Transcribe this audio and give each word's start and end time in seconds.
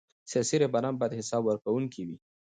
سیاسي 0.31 0.55
رهبران 0.63 0.93
باید 0.99 1.17
حساب 1.19 1.41
ورکوونکي 1.45 2.01
وي 2.07 2.17